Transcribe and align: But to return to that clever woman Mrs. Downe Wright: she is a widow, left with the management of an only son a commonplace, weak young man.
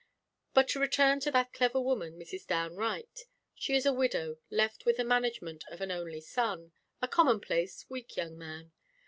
But 0.55 0.67
to 0.69 0.79
return 0.79 1.19
to 1.19 1.29
that 1.29 1.53
clever 1.53 1.79
woman 1.79 2.17
Mrs. 2.17 2.47
Downe 2.47 2.75
Wright: 2.75 3.21
she 3.53 3.75
is 3.75 3.85
a 3.85 3.93
widow, 3.93 4.37
left 4.49 4.83
with 4.83 4.97
the 4.97 5.03
management 5.03 5.63
of 5.67 5.79
an 5.79 5.91
only 5.91 6.21
son 6.21 6.71
a 7.03 7.07
commonplace, 7.07 7.85
weak 7.87 8.17
young 8.17 8.35
man. 8.35 8.71